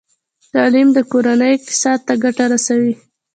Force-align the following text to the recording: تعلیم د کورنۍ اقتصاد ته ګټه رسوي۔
تعلیم 0.53 0.87
د 0.93 0.99
کورنۍ 1.11 1.49
اقتصاد 1.55 1.99
ته 2.07 2.13
ګټه 2.23 2.45
رسوي۔ 2.51 2.93